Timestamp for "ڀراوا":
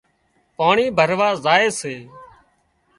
0.97-1.29